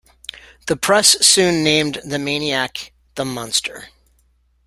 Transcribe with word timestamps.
The 0.65 0.75
press 0.75 1.23
soon 1.23 1.63
named 1.63 2.01
the 2.03 2.17
maniac 2.17 2.91
"The 3.13 3.23
Monster". 3.23 3.89